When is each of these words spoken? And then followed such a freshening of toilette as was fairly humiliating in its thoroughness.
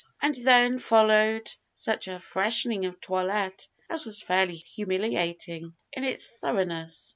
And 0.19 0.33
then 0.33 0.79
followed 0.79 1.53
such 1.75 2.07
a 2.07 2.17
freshening 2.19 2.85
of 2.87 2.99
toilette 3.01 3.67
as 3.87 4.05
was 4.07 4.19
fairly 4.19 4.55
humiliating 4.55 5.75
in 5.93 6.03
its 6.03 6.25
thoroughness. 6.39 7.09